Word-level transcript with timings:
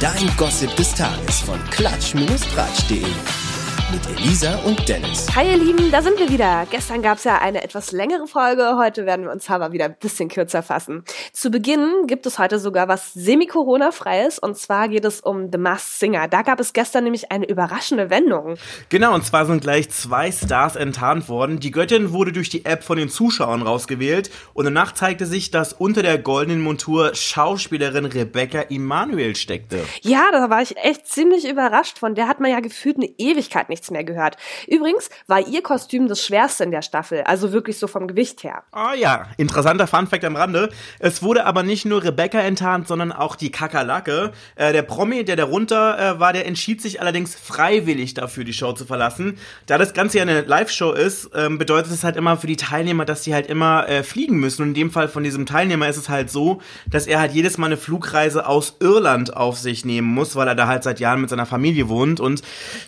Dein 0.00 0.34
Gossip 0.38 0.74
des 0.76 0.94
Tages 0.94 1.40
von 1.42 1.58
klatsch-tratsch.de 1.70 3.49
mit 3.92 4.06
Elisa 4.18 4.54
und 4.66 4.88
Dennis. 4.88 5.26
Hi 5.34 5.50
ihr 5.50 5.56
Lieben, 5.56 5.90
da 5.90 6.00
sind 6.00 6.18
wir 6.18 6.28
wieder. 6.28 6.64
Gestern 6.70 7.02
gab 7.02 7.18
es 7.18 7.24
ja 7.24 7.38
eine 7.38 7.64
etwas 7.64 7.90
längere 7.90 8.28
Folge, 8.28 8.76
heute 8.76 9.04
werden 9.04 9.24
wir 9.24 9.32
uns 9.32 9.50
aber 9.50 9.72
wieder 9.72 9.86
ein 9.86 9.96
bisschen 9.98 10.28
kürzer 10.28 10.62
fassen. 10.62 11.02
Zu 11.32 11.50
Beginn 11.50 12.06
gibt 12.06 12.24
es 12.26 12.38
heute 12.38 12.60
sogar 12.60 12.86
was 12.86 13.12
semi-Corona-freies 13.14 14.38
und 14.38 14.56
zwar 14.56 14.88
geht 14.88 15.04
es 15.04 15.20
um 15.20 15.50
The 15.50 15.58
Masked 15.58 15.98
Singer. 15.98 16.28
Da 16.28 16.42
gab 16.42 16.60
es 16.60 16.72
gestern 16.72 17.02
nämlich 17.02 17.32
eine 17.32 17.48
überraschende 17.48 18.10
Wendung. 18.10 18.56
Genau, 18.90 19.12
und 19.12 19.24
zwar 19.24 19.46
sind 19.46 19.62
gleich 19.62 19.90
zwei 19.90 20.30
Stars 20.30 20.76
enttarnt 20.76 21.28
worden. 21.28 21.58
Die 21.58 21.72
Göttin 21.72 22.12
wurde 22.12 22.30
durch 22.30 22.48
die 22.48 22.64
App 22.66 22.84
von 22.84 22.96
den 22.96 23.08
Zuschauern 23.08 23.62
rausgewählt 23.62 24.30
und 24.54 24.66
danach 24.66 24.92
zeigte 24.92 25.26
sich, 25.26 25.50
dass 25.50 25.72
unter 25.72 26.02
der 26.02 26.18
goldenen 26.18 26.60
Montur 26.60 27.14
Schauspielerin 27.14 28.04
Rebecca 28.04 28.62
Emanuel 28.70 29.34
steckte. 29.34 29.80
Ja, 30.02 30.28
da 30.30 30.48
war 30.48 30.62
ich 30.62 30.76
echt 30.76 31.08
ziemlich 31.08 31.48
überrascht 31.48 31.98
von. 31.98 32.14
Der 32.14 32.28
hat 32.28 32.38
man 32.38 32.52
ja 32.52 32.60
gefühlt 32.60 32.96
eine 32.96 33.10
Ewigkeit 33.18 33.68
nicht 33.68 33.79
nichts 33.80 33.90
mehr 33.90 34.04
gehört. 34.04 34.36
Übrigens 34.68 35.08
war 35.26 35.46
ihr 35.46 35.62
Kostüm 35.62 36.08
das 36.08 36.24
schwerste 36.24 36.64
in 36.64 36.70
der 36.70 36.82
Staffel, 36.82 37.22
also 37.22 37.52
wirklich 37.52 37.78
so 37.78 37.86
vom 37.86 38.06
Gewicht 38.06 38.44
her. 38.44 38.62
Ah 38.72 38.90
oh 38.90 38.94
ja, 38.96 39.26
interessanter 39.38 39.86
Funfact 39.86 40.24
am 40.24 40.36
Rande. 40.36 40.68
Es 40.98 41.22
wurde 41.22 41.46
aber 41.46 41.62
nicht 41.62 41.86
nur 41.86 42.02
Rebecca 42.02 42.38
enttarnt, 42.40 42.88
sondern 42.88 43.12
auch 43.12 43.36
die 43.36 43.50
Kakerlake. 43.50 44.32
Äh, 44.56 44.72
der 44.72 44.82
Promi, 44.82 45.24
der 45.24 45.36
darunter 45.36 45.98
äh, 45.98 46.20
war, 46.20 46.32
der 46.32 46.46
entschied 46.46 46.82
sich 46.82 47.00
allerdings 47.00 47.34
freiwillig 47.34 48.14
dafür, 48.14 48.44
die 48.44 48.52
Show 48.52 48.72
zu 48.72 48.84
verlassen. 48.84 49.38
Da 49.66 49.78
das 49.78 49.94
Ganze 49.94 50.18
ja 50.18 50.22
eine 50.22 50.42
Live-Show 50.42 50.92
ist, 50.92 51.30
ähm, 51.34 51.58
bedeutet 51.58 51.92
es 51.92 52.04
halt 52.04 52.16
immer 52.16 52.36
für 52.36 52.46
die 52.46 52.56
Teilnehmer, 52.56 53.04
dass 53.04 53.24
sie 53.24 53.32
halt 53.32 53.46
immer 53.46 53.88
äh, 53.88 54.02
fliegen 54.02 54.38
müssen. 54.38 54.62
Und 54.62 54.68
in 54.68 54.74
dem 54.74 54.90
Fall 54.90 55.08
von 55.08 55.24
diesem 55.24 55.46
Teilnehmer 55.46 55.88
ist 55.88 55.96
es 55.96 56.08
halt 56.08 56.30
so, 56.30 56.60
dass 56.86 57.06
er 57.06 57.20
halt 57.20 57.32
jedes 57.32 57.56
Mal 57.56 57.66
eine 57.66 57.76
Flugreise 57.76 58.46
aus 58.46 58.76
Irland 58.80 59.36
auf 59.36 59.58
sich 59.58 59.84
nehmen 59.84 60.08
muss, 60.08 60.36
weil 60.36 60.48
er 60.48 60.54
da 60.54 60.66
halt 60.66 60.82
seit 60.82 61.00
Jahren 61.00 61.20
mit 61.20 61.30
seiner 61.30 61.46
Familie 61.46 61.88
wohnt. 61.88 62.20
Und 62.20 62.42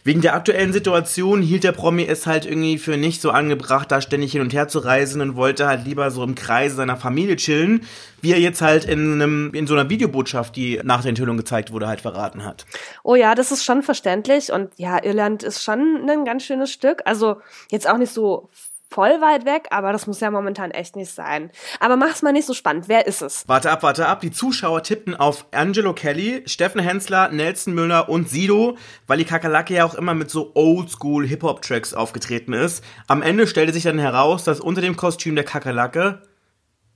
wegen 0.04 0.20
der 0.20 0.34
aktuellen 0.34 0.72
Situation 0.72 0.81
Situation 0.83 1.42
hielt 1.42 1.62
der 1.62 1.70
Promi 1.70 2.05
es 2.05 2.27
halt 2.27 2.44
irgendwie 2.44 2.77
für 2.77 2.97
nicht 2.97 3.22
so 3.22 3.30
angebracht, 3.30 3.92
da 3.92 4.00
ständig 4.00 4.33
hin 4.33 4.41
und 4.41 4.52
her 4.52 4.66
zu 4.66 4.80
reisen 4.80 5.20
und 5.20 5.36
wollte 5.36 5.69
halt 5.69 5.84
lieber 5.84 6.11
so 6.11 6.24
im 6.24 6.34
Kreise 6.34 6.74
seiner 6.74 6.97
Familie 6.97 7.36
chillen, 7.36 7.86
wie 8.20 8.33
er 8.33 8.41
jetzt 8.41 8.62
halt 8.62 8.84
in, 8.84 9.12
einem, 9.12 9.55
in 9.55 9.69
so 9.69 9.74
einer 9.74 9.89
Videobotschaft, 9.89 10.56
die 10.56 10.80
nach 10.83 11.02
der 11.02 11.11
Enthüllung 11.11 11.36
gezeigt 11.36 11.70
wurde, 11.70 11.86
halt 11.86 12.00
verraten 12.00 12.44
hat. 12.44 12.66
Oh 13.05 13.14
ja, 13.14 13.36
das 13.36 13.52
ist 13.52 13.64
schon 13.64 13.84
verständlich 13.84 14.50
und 14.50 14.70
ja, 14.77 15.00
Irland 15.05 15.44
ist 15.44 15.62
schon 15.62 16.11
ein 16.11 16.24
ganz 16.24 16.42
schönes 16.42 16.72
Stück. 16.72 17.02
Also 17.05 17.36
jetzt 17.70 17.89
auch 17.89 17.98
nicht 17.98 18.12
so 18.12 18.48
voll 18.92 19.20
weit 19.20 19.44
weg, 19.44 19.68
aber 19.70 19.92
das 19.92 20.06
muss 20.06 20.20
ja 20.20 20.30
momentan 20.30 20.70
echt 20.70 20.96
nicht 20.96 21.10
sein. 21.10 21.50
Aber 21.80 21.96
mach's 21.96 22.22
mal 22.22 22.32
nicht 22.32 22.46
so 22.46 22.54
spannend. 22.54 22.88
Wer 22.88 23.06
ist 23.06 23.22
es? 23.22 23.44
Warte 23.48 23.70
ab, 23.70 23.82
warte 23.82 24.06
ab. 24.06 24.20
Die 24.20 24.30
Zuschauer 24.30 24.82
tippten 24.82 25.16
auf 25.16 25.46
Angelo 25.52 25.94
Kelly, 25.94 26.42
Steffen 26.46 26.80
Hensler, 26.80 27.30
Nelson 27.30 27.74
Müller 27.74 28.08
und 28.08 28.28
Sido, 28.28 28.76
weil 29.06 29.18
die 29.18 29.24
Kakerlake 29.24 29.74
ja 29.74 29.84
auch 29.84 29.94
immer 29.94 30.14
mit 30.14 30.30
so 30.30 30.52
Oldschool 30.54 31.26
Hip-Hop-Tracks 31.26 31.94
aufgetreten 31.94 32.52
ist. 32.52 32.84
Am 33.08 33.22
Ende 33.22 33.46
stellte 33.46 33.72
sich 33.72 33.84
dann 33.84 33.98
heraus, 33.98 34.44
dass 34.44 34.60
unter 34.60 34.80
dem 34.80 34.96
Kostüm 34.96 35.34
der 35.34 35.44
Kakerlake 35.44 36.22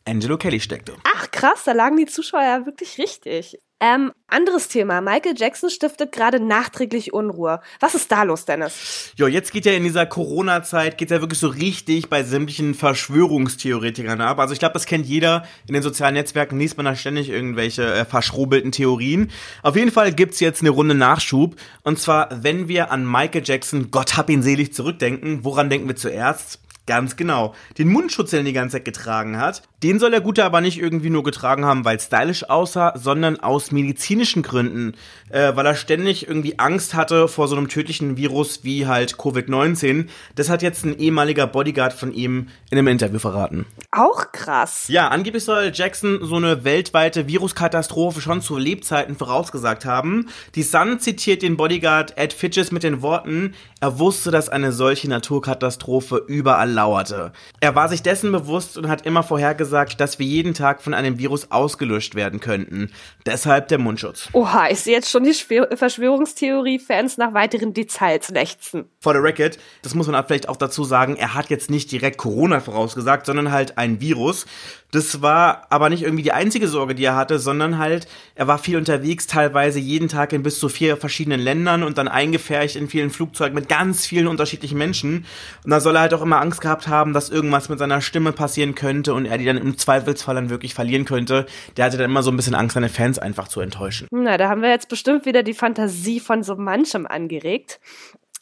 Angelo 0.06 0.36
Kelly 0.38 0.60
steckte. 0.60 0.94
Ach 1.16 1.30
krass, 1.32 1.64
da 1.64 1.72
lagen 1.72 1.96
die 1.96 2.06
Zuschauer 2.06 2.42
ja 2.42 2.66
wirklich 2.66 2.98
richtig. 2.98 3.58
Ähm, 3.78 4.12
anderes 4.26 4.68
Thema. 4.68 5.02
Michael 5.02 5.34
Jackson 5.36 5.68
stiftet 5.68 6.10
gerade 6.10 6.40
nachträglich 6.40 7.12
Unruhe. 7.12 7.60
Was 7.78 7.94
ist 7.94 8.10
da 8.10 8.22
los, 8.22 8.46
Dennis? 8.46 9.12
Jo, 9.16 9.26
jetzt 9.26 9.52
geht 9.52 9.66
ja 9.66 9.72
in 9.72 9.82
dieser 9.82 10.06
Corona-Zeit, 10.06 10.96
geht 10.96 11.10
ja 11.10 11.20
wirklich 11.20 11.38
so 11.38 11.48
richtig 11.48 12.08
bei 12.08 12.22
sämtlichen 12.22 12.72
Verschwörungstheoretikern 12.72 14.22
ab. 14.22 14.38
Also 14.38 14.54
ich 14.54 14.60
glaube, 14.60 14.72
das 14.72 14.86
kennt 14.86 15.04
jeder. 15.04 15.44
In 15.68 15.74
den 15.74 15.82
sozialen 15.82 16.14
Netzwerken 16.14 16.58
liest 16.58 16.78
man 16.78 16.86
da 16.86 16.96
ständig 16.96 17.28
irgendwelche 17.28 17.84
äh, 17.84 18.04
verschrobelten 18.06 18.72
Theorien. 18.72 19.30
Auf 19.62 19.76
jeden 19.76 19.92
Fall 19.92 20.10
gibt's 20.10 20.40
jetzt 20.40 20.62
eine 20.62 20.70
Runde 20.70 20.94
Nachschub. 20.94 21.56
Und 21.82 21.98
zwar, 21.98 22.30
wenn 22.42 22.68
wir 22.68 22.90
an 22.90 23.04
Michael 23.04 23.42
Jackson, 23.44 23.90
Gott 23.90 24.16
hab 24.16 24.30
ihn 24.30 24.42
selig, 24.42 24.72
zurückdenken, 24.72 25.44
woran 25.44 25.68
denken 25.68 25.86
wir 25.86 25.96
zuerst? 25.96 26.60
Ganz 26.86 27.16
genau. 27.16 27.52
Den 27.78 27.88
Mundschutz, 27.88 28.30
den 28.30 28.40
er 28.40 28.44
die 28.44 28.52
ganze 28.52 28.76
Zeit 28.76 28.84
getragen 28.84 29.38
hat, 29.38 29.62
den 29.86 30.00
soll 30.00 30.10
der 30.10 30.20
Gute 30.20 30.44
aber 30.44 30.60
nicht 30.60 30.80
irgendwie 30.80 31.10
nur 31.10 31.22
getragen 31.22 31.64
haben, 31.64 31.84
weil 31.84 31.96
es 31.96 32.06
stylisch 32.06 32.50
aussah, 32.50 32.94
sondern 32.96 33.38
aus 33.38 33.70
medizinischen 33.70 34.42
Gründen, 34.42 34.94
äh, 35.30 35.54
weil 35.54 35.64
er 35.64 35.76
ständig 35.76 36.26
irgendwie 36.26 36.58
Angst 36.58 36.94
hatte 36.94 37.28
vor 37.28 37.46
so 37.46 37.54
einem 37.54 37.68
tödlichen 37.68 38.16
Virus 38.16 38.64
wie 38.64 38.88
halt 38.88 39.14
Covid-19. 39.14 40.06
Das 40.34 40.50
hat 40.50 40.62
jetzt 40.62 40.84
ein 40.84 40.98
ehemaliger 40.98 41.46
Bodyguard 41.46 41.92
von 41.92 42.12
ihm 42.12 42.48
in 42.68 42.78
einem 42.78 42.88
Interview 42.88 43.20
verraten. 43.20 43.64
Auch 43.92 44.32
krass. 44.32 44.86
Ja, 44.88 45.06
angeblich 45.06 45.44
soll 45.44 45.70
Jackson 45.72 46.18
so 46.22 46.34
eine 46.34 46.64
weltweite 46.64 47.28
Viruskatastrophe 47.28 48.20
schon 48.20 48.42
zu 48.42 48.58
Lebzeiten 48.58 49.14
vorausgesagt 49.14 49.84
haben. 49.84 50.30
Die 50.56 50.64
Sun 50.64 50.98
zitiert 50.98 51.42
den 51.42 51.56
Bodyguard 51.56 52.18
Ed 52.18 52.32
Fitches 52.32 52.72
mit 52.72 52.82
den 52.82 53.02
Worten, 53.02 53.54
er 53.78 53.98
wusste, 53.98 54.30
dass 54.30 54.48
eine 54.48 54.72
solche 54.72 55.08
Naturkatastrophe 55.08 56.24
überall 56.26 56.70
lauerte. 56.70 57.32
Er 57.60 57.74
war 57.74 57.88
sich 57.88 58.02
dessen 58.02 58.32
bewusst 58.32 58.78
und 58.78 58.88
hat 58.88 59.04
immer 59.04 59.22
vorhergesagt, 59.22 59.75
dass 59.84 60.18
wir 60.18 60.26
jeden 60.26 60.54
Tag 60.54 60.82
von 60.82 60.94
einem 60.94 61.18
Virus 61.18 61.50
ausgelöscht 61.50 62.14
werden 62.14 62.40
könnten. 62.40 62.90
Deshalb 63.26 63.68
der 63.68 63.78
Mundschutz. 63.78 64.28
Oha, 64.32 64.68
ich 64.70 64.80
sehe 64.80 64.94
jetzt 64.94 65.10
schon 65.10 65.24
die 65.24 65.34
Verschwörungstheorie-Fans 65.34 67.18
nach 67.18 67.34
weiteren 67.34 67.74
Details 67.74 68.30
lechzen. 68.30 68.86
For 69.00 69.12
the 69.12 69.20
record, 69.20 69.58
das 69.82 69.94
muss 69.94 70.06
man 70.06 70.24
vielleicht 70.26 70.48
auch 70.48 70.56
dazu 70.56 70.84
sagen, 70.84 71.16
er 71.16 71.34
hat 71.34 71.50
jetzt 71.50 71.70
nicht 71.70 71.92
direkt 71.92 72.16
Corona 72.16 72.60
vorausgesagt, 72.60 73.26
sondern 73.26 73.52
halt 73.52 73.78
ein 73.78 74.00
Virus. 74.00 74.46
Das 74.92 75.20
war 75.20 75.66
aber 75.68 75.90
nicht 75.90 76.04
irgendwie 76.04 76.22
die 76.22 76.32
einzige 76.32 76.68
Sorge, 76.68 76.94
die 76.94 77.04
er 77.04 77.16
hatte, 77.16 77.38
sondern 77.38 77.78
halt, 77.78 78.06
er 78.36 78.46
war 78.46 78.58
viel 78.58 78.76
unterwegs, 78.76 79.26
teilweise 79.26 79.80
jeden 79.80 80.08
Tag 80.08 80.32
in 80.32 80.44
bis 80.44 80.60
zu 80.60 80.68
vier 80.68 80.96
verschiedenen 80.96 81.40
Ländern 81.40 81.82
und 81.82 81.98
dann 81.98 82.06
eingefärcht 82.06 82.76
in 82.76 82.88
vielen 82.88 83.10
Flugzeugen 83.10 83.54
mit 83.54 83.68
ganz 83.68 84.06
vielen 84.06 84.28
unterschiedlichen 84.28 84.78
Menschen. 84.78 85.26
Und 85.64 85.70
da 85.70 85.80
soll 85.80 85.96
er 85.96 86.02
halt 86.02 86.14
auch 86.14 86.22
immer 86.22 86.40
Angst 86.40 86.60
gehabt 86.60 86.86
haben, 86.86 87.12
dass 87.12 87.30
irgendwas 87.30 87.68
mit 87.68 87.80
seiner 87.80 88.00
Stimme 88.00 88.32
passieren 88.32 88.74
könnte 88.74 89.12
und 89.12 89.26
er 89.26 89.38
die 89.38 89.44
dann 89.44 89.55
im 89.56 89.78
Zweifelsfall 89.78 90.34
dann 90.34 90.50
wirklich 90.50 90.74
verlieren 90.74 91.04
könnte. 91.04 91.46
Der 91.76 91.84
hatte 91.84 91.96
dann 91.96 92.10
immer 92.10 92.22
so 92.22 92.30
ein 92.30 92.36
bisschen 92.36 92.54
Angst, 92.54 92.74
seine 92.74 92.88
Fans 92.88 93.18
einfach 93.18 93.48
zu 93.48 93.60
enttäuschen. 93.60 94.08
Na, 94.10 94.36
da 94.36 94.48
haben 94.48 94.62
wir 94.62 94.70
jetzt 94.70 94.88
bestimmt 94.88 95.26
wieder 95.26 95.42
die 95.42 95.54
Fantasie 95.54 96.20
von 96.20 96.42
so 96.42 96.56
manchem 96.56 97.06
angeregt. 97.06 97.80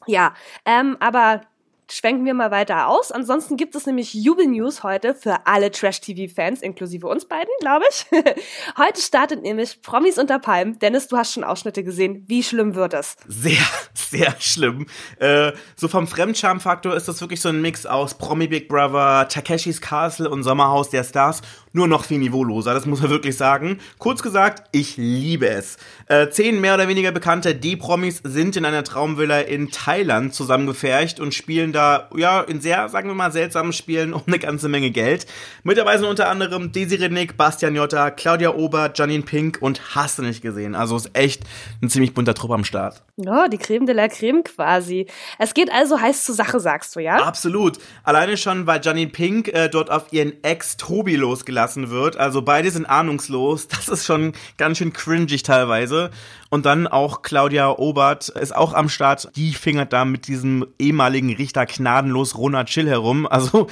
Ja, 0.07 0.35
ähm, 0.67 0.97
aber 1.01 1.41
schwenken 1.91 2.25
wir 2.25 2.35
mal 2.35 2.51
weiter 2.51 2.89
aus. 2.89 3.13
Ansonsten 3.13 3.57
gibt 3.57 3.75
es 3.75 3.87
nämlich 3.87 4.15
Jubel-News 4.15 4.83
heute 4.83 5.15
für 5.15 5.47
alle 5.47 5.71
Trash-TV-Fans, 5.71 6.63
inklusive 6.63 7.07
uns 7.07 7.27
beiden, 7.27 7.53
glaube 7.61 7.85
ich. 7.91 8.07
heute 8.79 9.01
startet 9.01 9.43
nämlich 9.43 9.83
Promis 9.83 10.19
unter 10.19 10.39
Palmen. 10.39 10.79
Dennis, 10.79 11.09
du 11.09 11.17
hast 11.17 11.35
schon 11.35 11.45
Ausschnitte 11.45 11.85
gesehen. 11.85 12.25
Wie 12.27 12.43
schlimm 12.43 12.75
wird 12.75 12.95
es? 12.95 13.17
Sehr, 13.27 13.67
sehr 13.93 14.35
schlimm. 14.39 14.87
Äh, 15.19 15.53
so 15.77 15.89
vom 15.89 16.07
Fremdscham-Faktor 16.07 16.95
ist 16.95 17.09
das 17.09 17.21
wirklich 17.21 17.41
so 17.41 17.49
ein 17.49 17.61
Mix 17.61 17.87
aus 17.87 18.15
Promi 18.15 18.47
Big 18.47 18.69
Brother, 18.69 19.29
Takeshis 19.29 19.81
Castle 19.81 20.31
und 20.31 20.43
Sommerhaus 20.43 20.91
der 20.91 21.05
Stars. 21.05 21.43
Nur 21.73 21.89
noch 21.89 22.05
viel 22.05 22.19
niveauloser, 22.19 22.73
das 22.73 22.87
muss 22.87 23.03
man 23.03 23.11
wirklich 23.11 23.37
sagen. 23.37 23.79
Kurz 23.99 24.23
gesagt, 24.23 24.69
ich 24.71 24.97
liebe 24.97 25.49
es. 25.49 25.77
Äh, 26.07 26.29
zehn 26.31 26.61
mehr 26.61 26.75
oder 26.75 26.87
weniger 26.87 27.11
bekannte 27.11 27.55
D-Promis 27.55 28.21
sind 28.23 28.57
in 28.57 28.65
einer 28.65 28.85
Traumvilla 28.85 29.41
in 29.41 29.71
Thailand 29.71 30.35
zusammengefercht 30.35 31.19
und 31.19 31.35
spielen 31.35 31.73
da, 31.75 32.09
ja, 32.17 32.41
in 32.41 32.61
sehr, 32.61 32.89
sagen 32.89 33.09
wir 33.09 33.15
mal, 33.15 33.33
seltsamen 33.33 33.73
Spielen 33.73 34.13
um 34.15 34.23
eine 34.27 34.39
ganze 34.39 34.69
Menge 34.69 34.91
Geld. 34.91 35.27
Mit 35.63 35.79
dabei 35.79 35.99
sind 35.99 36.07
unter 36.07 36.29
anderem 36.29 36.73
Desiree 36.73 37.09
Nick, 37.09 37.37
Bastian 37.37 37.75
Jotta, 37.75 38.11
Claudia 38.11 38.55
Ober, 38.55 38.93
Janine 38.95 39.25
Pink 39.25 39.59
und 39.61 39.95
hast 39.95 40.19
du 40.19 40.23
nicht 40.23 40.43
gesehen. 40.43 40.75
Also 40.75 40.97
ist 40.97 41.11
echt 41.15 41.43
ein 41.83 41.91
ziemlich 41.91 42.15
bunter 42.15 42.35
Trupp 42.35 42.53
am 42.53 42.65
Start. 42.65 43.03
Ja, 43.17 43.45
oh, 43.45 43.49
die 43.49 43.59
Creme 43.59 43.87
de 43.87 43.95
la 43.95 44.09
Creme 44.09 44.43
quasi. 44.43 45.07
Es 45.39 45.55
geht 45.55 45.71
also 45.71 46.01
heiß 46.01 46.25
zur 46.25 46.35
Sache, 46.35 46.59
sagst 46.59 46.97
du, 46.97 47.01
ja? 47.01 47.19
Absolut. 47.19 47.79
Alleine 48.03 48.37
schon, 48.37 48.67
weil 48.67 48.81
Janine 48.83 49.13
Pink 49.13 49.47
äh, 49.55 49.69
dort 49.69 49.89
auf 49.89 50.13
ihren 50.13 50.43
Ex 50.43 50.77
Tobi 50.77 51.15
losgelassen 51.15 51.91
wird. 51.91 52.17
Also 52.17 52.43
beide 52.43 52.71
sind 52.71 52.87
ahnungslos. 52.87 53.69
Das 53.85 53.89
ist 53.89 54.07
schon 54.07 54.33
ganz 54.57 54.79
schön 54.79 54.93
cringig 54.93 55.43
teilweise. 55.45 56.11
Und 56.51 56.67
dann 56.67 56.89
auch 56.89 57.23
Claudia 57.23 57.71
Obert 57.71 58.31
ist 58.31 58.55
auch 58.55 58.73
am 58.73 58.89
Start. 58.89 59.29
Die 59.37 59.53
fingert 59.53 59.93
da 59.93 60.05
mit 60.05 60.27
diesem 60.27 60.67
ehemaligen 60.79 61.33
Richter 61.33 61.67
gnadenlos 61.67 62.37
Ronald 62.37 62.69
Chill 62.69 62.89
herum. 62.89 63.27
Also 63.27 63.69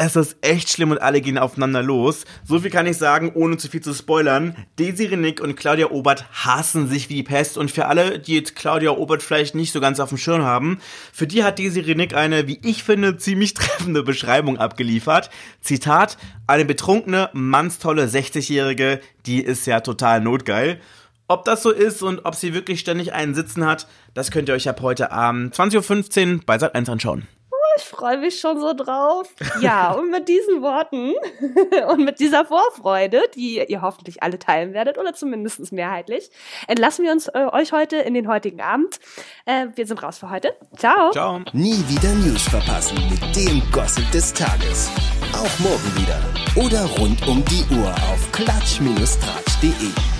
es 0.00 0.14
ist 0.14 0.36
echt 0.42 0.70
schlimm 0.70 0.92
und 0.92 1.02
alle 1.02 1.20
gehen 1.20 1.38
aufeinander 1.38 1.82
los. 1.82 2.24
So 2.44 2.60
viel 2.60 2.70
kann 2.70 2.86
ich 2.86 2.96
sagen, 2.96 3.32
ohne 3.34 3.56
zu 3.56 3.68
viel 3.68 3.80
zu 3.80 3.92
spoilern. 3.92 4.54
Desiree 4.78 5.16
Nick 5.16 5.40
und 5.40 5.56
Claudia 5.56 5.90
Obert 5.90 6.24
hassen 6.30 6.86
sich 6.86 7.08
wie 7.08 7.16
die 7.16 7.22
Pest 7.24 7.58
und 7.58 7.72
für 7.72 7.86
alle, 7.86 8.20
die 8.20 8.36
jetzt 8.36 8.54
Claudia 8.54 8.92
Obert 8.92 9.24
vielleicht 9.24 9.56
nicht 9.56 9.72
so 9.72 9.80
ganz 9.80 9.98
auf 9.98 10.10
dem 10.10 10.18
Schirm 10.18 10.42
haben, 10.42 10.78
für 11.12 11.26
die 11.26 11.42
hat 11.42 11.58
Desiree 11.58 11.96
Nick 11.96 12.14
eine, 12.14 12.46
wie 12.46 12.60
ich 12.62 12.84
finde, 12.84 13.16
ziemlich 13.16 13.54
treffende 13.54 14.04
Beschreibung 14.04 14.56
abgeliefert. 14.56 15.30
Zitat, 15.62 16.16
eine 16.46 16.64
betrunkene, 16.64 17.30
mannstolle 17.32 18.04
60-Jährige, 18.06 19.00
die 19.26 19.42
ist 19.42 19.66
ja 19.66 19.80
total 19.80 20.20
notgeil. 20.20 20.80
Ob 21.26 21.44
das 21.44 21.64
so 21.64 21.72
ist 21.72 22.04
und 22.04 22.24
ob 22.24 22.36
sie 22.36 22.54
wirklich 22.54 22.78
ständig 22.78 23.14
einen 23.14 23.34
Sitzen 23.34 23.66
hat, 23.66 23.88
das 24.14 24.30
könnt 24.30 24.48
ihr 24.48 24.54
euch 24.54 24.68
ab 24.68 24.80
heute 24.80 25.10
Abend 25.10 25.56
20.15 25.56 26.34
Uhr 26.34 26.40
bei 26.46 26.56
Sat 26.56 26.76
1 26.76 26.88
anschauen 26.88 27.26
ich 27.78 27.84
freue 27.84 28.18
mich 28.18 28.40
schon 28.40 28.60
so 28.60 28.74
drauf. 28.74 29.28
Ja, 29.60 29.92
und 29.92 30.10
mit 30.10 30.28
diesen 30.28 30.62
Worten 30.62 31.14
und 31.88 32.04
mit 32.04 32.20
dieser 32.20 32.44
Vorfreude, 32.44 33.22
die 33.34 33.64
ihr 33.66 33.82
hoffentlich 33.82 34.22
alle 34.22 34.38
teilen 34.38 34.74
werdet 34.74 34.98
oder 34.98 35.14
zumindest 35.14 35.72
mehrheitlich, 35.72 36.30
entlassen 36.66 37.04
wir 37.04 37.12
uns 37.12 37.28
äh, 37.28 37.46
euch 37.52 37.72
heute 37.72 37.96
in 37.96 38.14
den 38.14 38.28
heutigen 38.28 38.60
Abend. 38.60 38.98
Äh, 39.46 39.68
wir 39.74 39.86
sind 39.86 40.02
raus 40.02 40.18
für 40.18 40.30
heute. 40.30 40.54
Ciao. 40.76 41.10
Ciao. 41.12 41.40
Nie 41.52 41.82
wieder 41.88 42.12
News 42.14 42.42
verpassen 42.42 42.98
mit 43.08 43.36
dem 43.36 43.62
Gossip 43.70 44.10
des 44.10 44.32
Tages. 44.32 44.90
Auch 45.32 45.58
morgen 45.60 45.96
wieder. 45.96 46.20
Oder 46.56 46.84
rund 46.98 47.26
um 47.28 47.44
die 47.44 47.64
Uhr 47.74 47.90
auf 47.90 48.32
klatsch-tratsch.de. 48.32 50.17